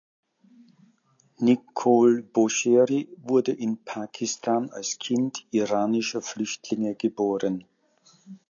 [1.37, 7.65] Nikohl Boosheri wurde in Pakistan als Kind iranischer Flüchtlinge geboren.